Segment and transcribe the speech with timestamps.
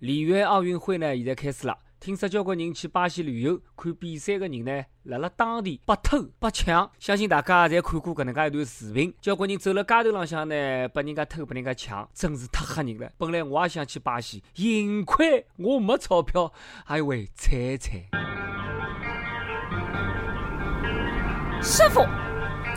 [0.00, 1.76] 里约奥运会呢，现在开始了。
[2.00, 6.90] 听说交关人去巴西旅游看比赛的人呢，辣辣当地被偷被抢。
[6.98, 13.10] 相信大家侪看过搿能介一段视频，交关人走辣街头浪向呢，被人家偷，被人家抢，真是太吓人了。
[13.18, 16.50] 本来我也想去巴西，幸亏我没钞票，
[16.86, 18.00] 哎喂，惨惨。
[21.62, 22.06] 师傅，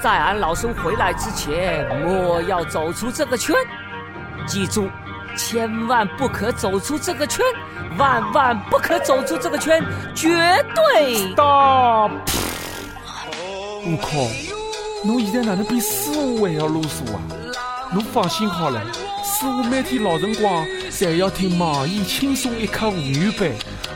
[0.01, 3.55] 在俺老孙回来之前，莫要走出这个圈，
[4.45, 4.89] 记住。
[5.35, 7.45] 千万不可走出这个圈，
[7.97, 9.83] 万万不可走出这个圈，
[10.15, 10.29] 绝
[10.75, 12.09] 对大！
[13.85, 14.09] 我靠，
[15.05, 17.21] 侬现在哪能比师傅还要啰嗦啊？
[17.93, 18.81] 侬放心好了，
[19.23, 23.51] 师傅每天老辰光侪要听网易轻松一刻妇女版，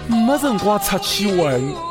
[0.08, 1.87] 没辰光出去玩。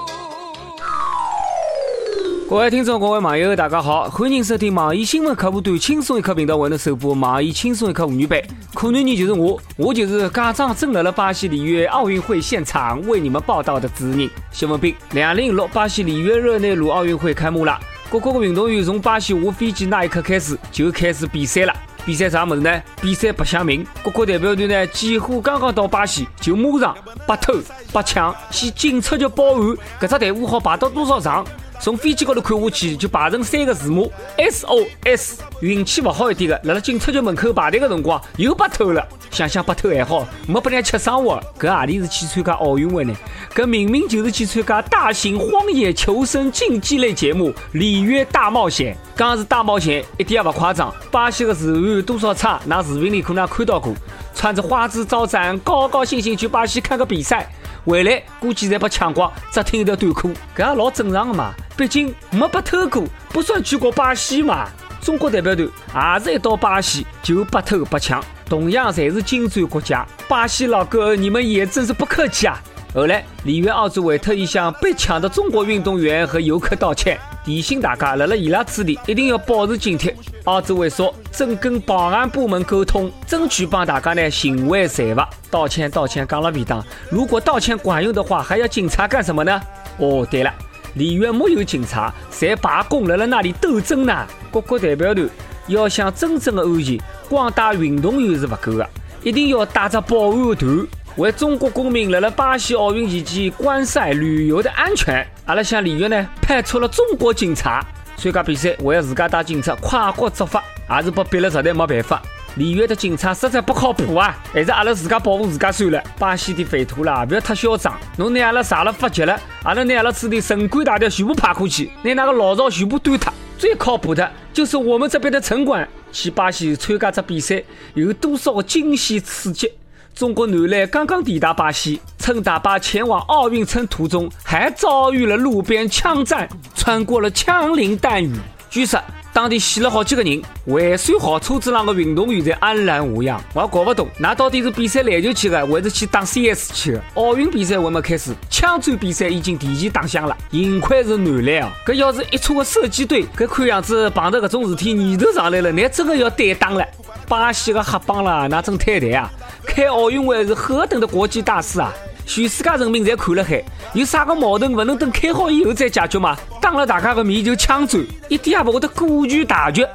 [2.48, 8.40] 各位听众、各位网友，大家好，欢迎收听网易新闻客户端轻松一刻频道为侬首播网易轻松一刻妇女版。
[8.72, 14.94] 可女人就是我，我就是假装正辣辣巴西里约奥运会现场为你们报道的主持人谢文斌。
[15.10, 17.76] 两零六巴西里约热内卢奥运会开幕了，
[18.08, 21.74] 各国的运动员从巴西下飞机那一刻开始就开始比赛了。
[22.04, 22.80] 比赛啥么子呢？
[23.02, 23.84] 比赛白相命。
[24.04, 27.54] 各国代表队呢，几乎刚刚到巴西就马上被偷、
[27.92, 31.44] 被抢，先警察就报案，搿只队伍好排到多少场？
[31.80, 35.38] 从飞机高头看下去，就排成三个字母 SOS。
[35.60, 39.06] 运气不好一点的，辣辣警察局门口排队的辰光又被偷了。
[39.30, 41.40] 想想被偷还好，没被人家吃生活。
[41.58, 43.14] 搿何里是去参加奥运会呢？
[43.54, 48.94] 搿明明就是去参加大型荒野求生竞技类节目《里约大冒险》。
[49.18, 50.92] 讲是大冒险，一点也不夸张。
[51.10, 52.60] 巴西的治安多少差？
[52.64, 53.94] 那视频里可能看到过，
[54.34, 57.50] 穿着花枝招展，高高兴兴去巴西看个比赛。
[57.84, 61.54] 回来估计侪被抢光，只听一条短裤，搿也老正常的嘛。
[61.76, 64.68] 毕竟没被偷过，不算去过巴西嘛。
[65.02, 70.04] 中国代表队也是一到巴西就被偷被抢，同样侪是金砖国家。
[70.26, 72.60] 巴西老哥，你们也真是不客气啊！
[72.94, 77.18] 后来里约奥组委特意向被抢的中国运动员和游客道歉。
[77.44, 80.12] 提醒大家，辣辣伊拉此地一定要保持警惕。
[80.44, 85.18] 奥组委说正跟保安部门沟通，争取帮大家呢行为财物。
[85.50, 86.84] 道歉道歉，讲了便当。
[87.08, 89.60] 如果道歉管用的话，还要警察干什么呢？
[89.98, 90.52] 哦，对了，
[90.96, 94.26] 里约没有警察，侪罢工辣辣那里斗争呢。
[94.50, 95.28] 各国代表团
[95.68, 96.98] 要想真正的安全，
[97.28, 98.88] 光带运动员是不够的，
[99.22, 100.86] 一定要带着保安团。
[101.16, 107.82] 为中国公民辣辣巴西奥运期间观赛旅游的安全，阿拉向里约呢派出了中国警察
[108.16, 112.22] 参加比赛，为自家带警察跨国执法，也是被逼了，实在没办法。
[112.56, 116.02] 里约的警察实在不靠谱啊，还是阿拉自家保护自家算了。
[116.18, 123.32] 巴西的匪徒啦，不要太嚣张，侬拿阿拉杀了发急了，阿拉拿阿拉此地城管大调全部派过去，拿那个老巢全部端掉。
[123.58, 127.62] 最靠谱的就是我们这边的城管，去巴西参加这比赛，
[127.94, 129.70] 有多少个惊喜刺激？
[130.14, 138.34] 中国男篮刚刚抵达巴西，乘大巴前往奥运村途中，还遭遇了路边枪战，穿过了枪林弹雨。
[138.70, 138.98] 据说
[139.36, 143.38] 当地死了好几个人，还算好车子上的运动员在安然无恙。
[143.52, 147.02] 我也搞不懂，那到底是比赛篮球去的，还是去打 CS 去的？
[147.16, 150.34] 奥运比赛还没开始，枪战比赛已经提前打响了。
[150.50, 151.72] 幸亏是男篮啊！
[151.84, 156.82] 搿要是一车的射击队，搿看样子碰到搿种事体年头上来了，那真的要担当了。
[157.28, 159.30] 巴西的黑帮啦，那真太太啊！
[159.66, 161.92] 开奥运会是何等的国际大事啊！
[162.26, 163.62] 全世界人民侪看了海，
[163.94, 166.36] 有啥个矛盾不能等开好以后再解决吗？
[166.60, 169.86] 当了大家的面就枪战，一点也不会得顾全大局，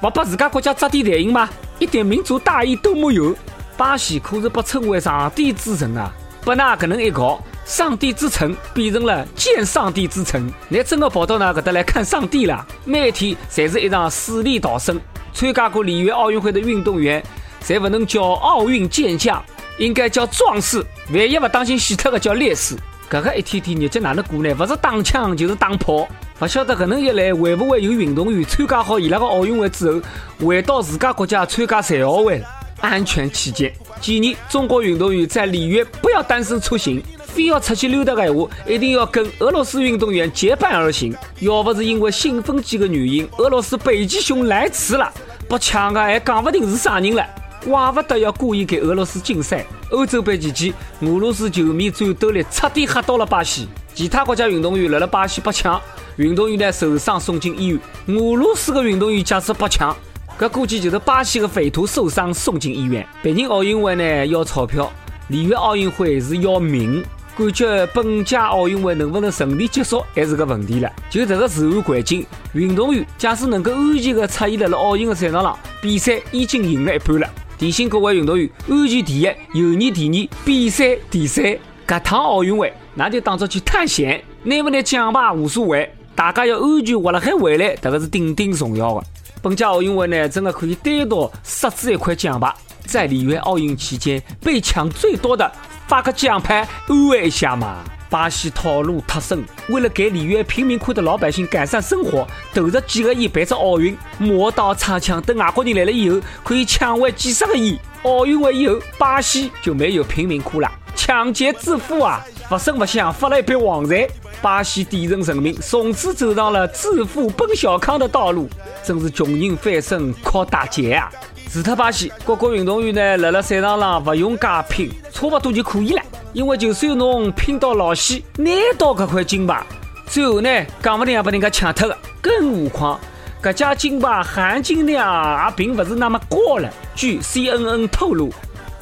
[0.00, 1.48] 不把自家国家砸点台印吗？
[1.78, 3.34] 一点民族大义都没有。
[3.76, 6.12] 巴西可是被称为上帝之城啊！
[6.42, 10.50] 不那可能一搞，上帝之城变成了见上帝之城。
[10.68, 12.66] 你真的跑到那搿搭来看上帝了？
[12.84, 15.00] 每天侪是一场死里逃生。
[15.32, 17.22] 参加过里约奥运会的运动员，
[17.62, 19.44] 侪不能叫奥运健将，
[19.78, 20.84] 应该叫壮士。
[21.10, 22.76] 万一不当心死脱的叫烈士。
[23.08, 24.52] 搿个一天天日脚哪能过呢？
[24.54, 26.08] 不是打枪就是打炮。
[26.38, 30.02] 不晓得搿能一来，会不会有运动员参加好伊拉个奥运会之后，
[30.46, 32.42] 回到自家国家参加残奥会？
[32.80, 33.72] 安全起见，
[34.02, 41.14] 建议中国运动员在里约不要单身出行，非要出去溜达的闲话，一定要跟俄罗斯运动员结伴而行。
[41.40, 45.10] 要不是因为兴奋剂的原因，俄罗斯北极熊来迟了。
[45.48, 47.24] 被抢的还讲不定是啥人了，
[47.66, 49.66] 怪不得要故意给俄罗斯禁赛。
[49.90, 53.68] 欧洲杯期间，俄罗斯球迷战斗力彻底吓到了巴西。
[53.92, 55.80] 其他国家运动员来了巴西被抢，
[56.16, 57.80] 运动员呢受伤送进医院。
[58.06, 59.96] 俄罗斯的运动员假使被抢，
[60.38, 63.04] 搿估计就是巴西的匪徒受伤送进医院。
[63.20, 64.92] 北京奥运会呢要钞票，
[65.28, 67.04] 里约奥运会是要命。
[67.36, 70.90] 感觉本届奥运会能不能顺利结束还是个问题了。
[71.10, 72.24] 就这个治安环境，
[72.54, 77.28] 运动员假使能够安全的出现在了奥运的赛场上，比赛已经赢了一半了。
[77.58, 79.22] 提醒各位运动员：安全第一，
[79.54, 81.56] 友谊第二，比赛第三。
[81.86, 89.06] 搿趟奥运会，那就当作去探险，拿不拿奖牌无所谓，大家要安全活了还回来，这个是顶顶重要的。
[89.40, 92.52] 本届奥运会呢，真的可以单独设置一块奖牌，
[92.84, 95.50] 在里约奥运期间被抢最多的，
[95.86, 97.84] 发个奖牌安慰一下嘛。
[98.08, 107.78] 巴西套路太深，为了给里约贫民窟的老百姓改善生活，投入几个亿办只奥运，磨刀长枪，等外国人来了以后，可以抢回几十个亿。
[108.02, 114.08] 奥运会以后，巴西就没有贫民窟了，抢劫致富啊，不声不响发了一笔横财。
[114.42, 118.48] 巴西底层人民从此走上了致富奔小康的道路，
[118.84, 121.10] 真是穷人翻身靠大劫啊！
[121.50, 126.02] 除特巴西，各国运动员呢，辣辣赛场上不用加拼，差不多就可以了。
[126.36, 129.64] 因为就算侬拼到老死，拿到这块金牌，
[130.06, 130.50] 最后呢，
[130.82, 131.96] 讲不定也把人家抢脱了。
[132.20, 133.00] 更何况，
[133.42, 136.70] 这家金牌含金量也并不是那么高了。
[136.94, 138.30] 据 CNN 透露，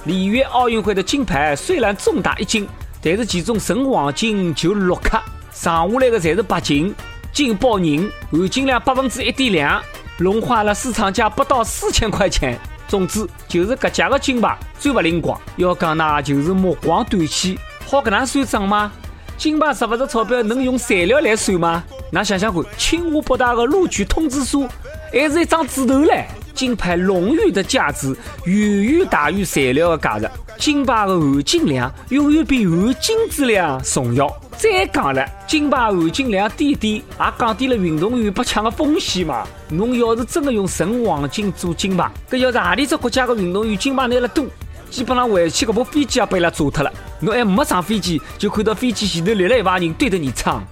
[0.02, 2.66] 里约奥运会的金牌虽然重达一斤，
[3.00, 5.16] 但是其中纯黄金就六克，
[5.52, 6.92] 剩下来的侪是白金，
[7.32, 9.80] 金包银，含金量百分之一点两，
[10.18, 12.58] 融化了市场价不到四千块钱。
[12.94, 15.36] 总之，就是搿家的金牌最不灵光。
[15.56, 17.58] 要讲呢，就是目光短浅，
[17.88, 18.92] 好搿能算账吗？
[19.36, 21.82] 金牌值勿值钞票，能用材料来算吗？
[22.12, 24.68] 那想想看，清华北大的录取通知书
[25.12, 26.24] 还是一张纸头嘞。
[26.54, 34.32] 金牌荣誉的价值远远大于材料的价值，金牌的含金量永远比含金质量重要。
[34.56, 39.46] 再讲了，金牌含金量低低，也降低了运动员被抢的风险嘛。
[39.68, 44.46] 侬要是真的用纯黄金做金牌，搿要是何里只国家的运动员金牌拿了多，
[44.90, 46.92] 基本上回去搿部飞机也被伊拉炸脱了。
[47.20, 50.62] 侬还没上飞机，就看到飞机前头立了一排人对着你唱：“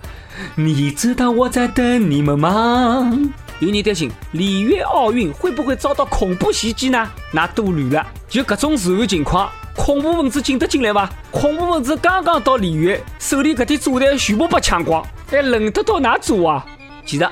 [0.55, 3.13] 你知道我在等你们吗？”
[3.61, 7.09] 有人担心里约奥运会不会遭到恐怖袭击呢？
[7.31, 11.09] 那多虑了，就搿种治安情况，恐怖分子进得进来吗？
[11.31, 16.67] 恐怖分子刚刚到里约，手里搿点炸弹全部被抢光，还轮得到哪做啊？
[17.07, 17.27] 其实，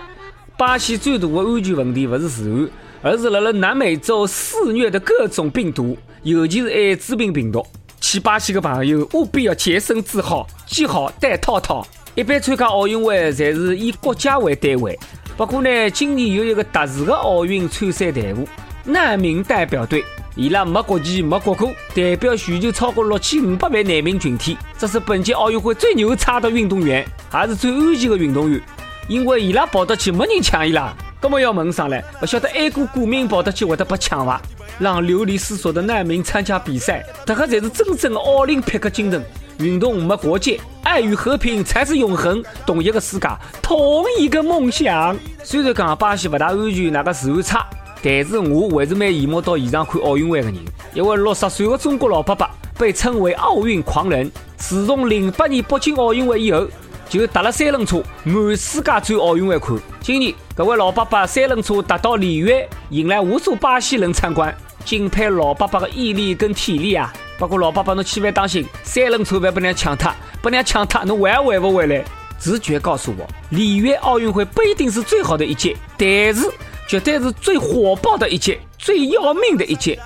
[0.57, 7.65] 巴西最大的安全问题不是治安，而是辣辣南美洲肆虐的各种病毒，尤其是艾滋病病毒。
[8.01, 11.87] 去巴西的朋友务必要洁身自好，系好戴套套。
[12.15, 14.99] 一般参加奥运会，侪是以国家为单位。
[15.37, 18.49] 不过呢，今年有一个特殊的奥运参赛队伍——
[18.85, 20.05] 难民代表队，
[20.37, 24.57] 伊拉没国籍、没国歌，代表全球超过六千五百万难民群体。
[24.79, 28.61] 这是本届奥运会最牛叉的运动员，也是最安全的运动员，
[29.09, 30.95] 因为伊拉跑得去，没人抢伊拉。
[31.21, 34.41] 那么要问上来，不晓得爱国股民跑得去会得被抢伐？
[34.79, 39.23] 让流离失所的难民参加比赛，这个才是真正的奥林匹克精神。
[39.59, 42.43] 运动没国界，爱与和平才是永恒。
[42.65, 43.29] 同一个世界，
[43.61, 45.15] 同一个梦想。
[45.43, 47.67] 虽然讲巴西不大安全，那个治安差，
[48.03, 50.57] 但是我还是蛮羡慕到现场看奥运会的人。
[50.95, 52.49] 一位六十岁的中国老伯伯，
[52.79, 54.31] 被称为奥运狂人。
[54.57, 56.67] 自从零八年北京奥运会以后，
[57.09, 59.77] 就踏了三轮车满世界转奥运会看。
[60.01, 64.55] 今年，这位老伯伯三轮车踏到里约，引来无数巴西人参观，
[64.85, 67.13] 敬佩老伯伯的毅力跟体力啊！
[67.39, 70.13] 不过老爸爸，侬千万当心，三轮车别被人抢脱，
[70.43, 72.05] 被人抢脱，侬还回不回来？
[72.39, 76.51] 直觉告诉我，里约奥运会不一定是最好的一届，但是
[76.91, 79.97] 绝对是最火爆的一届，最要命的一届。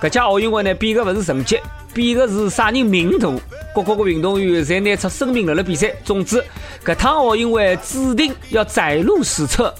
[0.00, 1.60] 这届奥运会呢，比的不是成绩，
[1.92, 3.30] 比的是啥人命大。
[3.74, 5.92] 各国的运动员侪拿出生命来了比赛。
[6.02, 6.42] 总之，
[6.82, 9.74] 这趟奥运会注定要载入史册。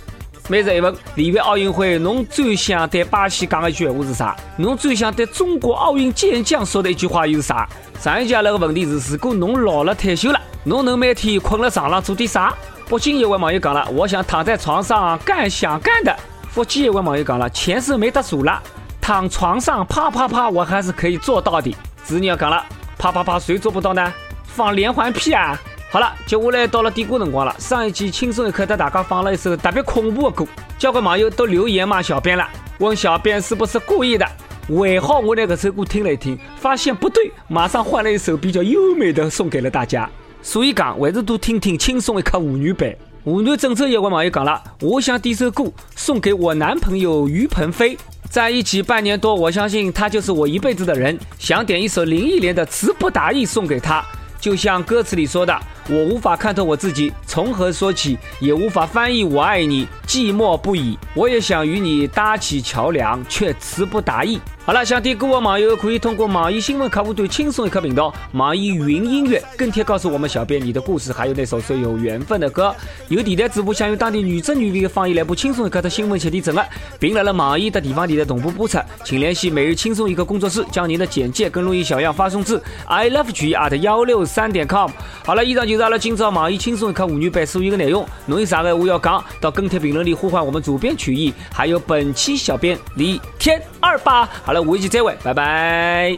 [0.49, 4.37] 每日一问：里约奥运会，侬最想对巴西讲一句话是啥？
[4.59, 7.67] 侬最想对中国奥运健将说的一句话又是啥？
[7.99, 12.55] 上一节那个问题是：如果侬老了退休了，侬能每天困在床上做点啥？
[12.91, 16.15] 北京一位网友讲了：我想躺在床上干想干的。
[16.51, 18.61] 福建有位网友讲了：钱是没得数了，
[19.01, 21.73] 躺床上啪啪啪，我还是可以做到的。
[22.03, 22.65] 子女要讲了：
[22.99, 24.13] 啪啪啪，谁做不到呢？
[24.47, 25.57] 放连环屁啊！
[25.93, 27.55] 好了，接下来到了点歌辰光了。
[27.61, 30.45] 上一期轻松一刻，带大家放了一首特别恐怖的歌，
[30.77, 32.45] 交关网友都留言骂小编了，
[32.81, 34.27] 问小编是不是故意的。
[34.71, 40.11] 尾号我那个首歌听了一听，发现不对，马上换了一首比较优美的送给了大家。
[40.43, 42.93] 所以讲，还是多听听轻松一刻妇女版。
[43.23, 47.95] 湖南郑州一位网友讲了，我想点首歌送给我男朋友于鹏飞，
[48.31, 51.19] 在一起半年多，我相信他就是我一辈子的人。
[51.39, 54.03] 想点一首林忆莲的《词不达意》送给他。
[54.41, 55.55] 就像歌词里说的，
[55.91, 60.99] 我无法看透我自己，从何说起，也无法翻译我爱你，寂寞不已。
[61.13, 64.41] 我也想与你搭起桥梁，却词不达意。
[64.71, 72.73] 好了，想听歌的网友可以通过网易新闻客户端轻松一刻频道、网易云音乐跟帖告诉我们小编你的故事，还有那首最有缘分的歌。
[73.09, 76.65] 有电台主播想用当地女真女味的方言来播轻松一刻的新闻切题整了，
[77.01, 84.89] 并来了网易的地方电台同步播出，请联系每日轻松一刻工作室，将您的简介跟录音小样发送至 i love 曲艺 at 幺六三点 com。
[85.27, 88.07] 好了，以上就是阿拉今朝网易轻松一刻妇女版所有的内容。
[88.27, 94.25] 侬有啥个话要讲，到跟帖评论里呼唤我们主编曲艺，还有本期小编李天二八。
[94.45, 94.60] 好了。
[94.65, 96.17] 下期再会，拜拜。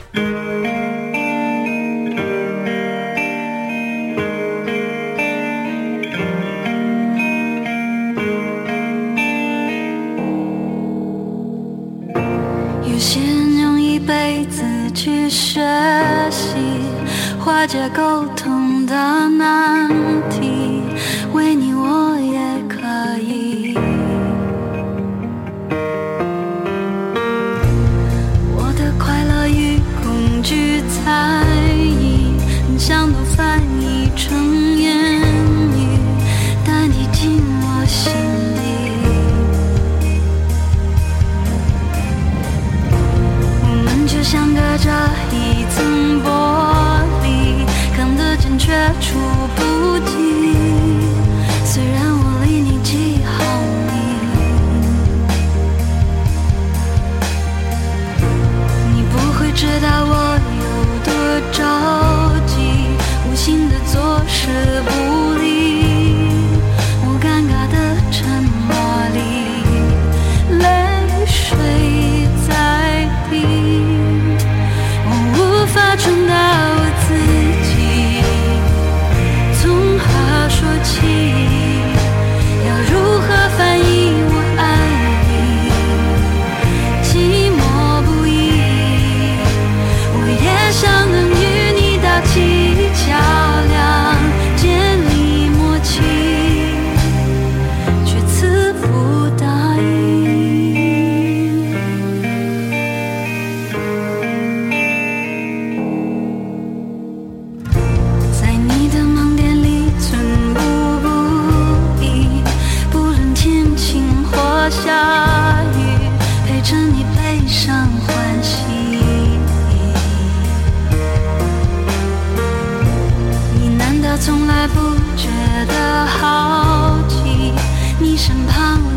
[12.85, 14.63] 有些人用一辈子
[14.95, 15.61] 去学
[16.31, 16.55] 习
[17.39, 18.42] 化解沟通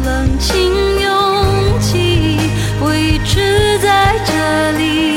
[0.03, 2.37] 冷清拥挤
[2.79, 5.14] 我一直在这里。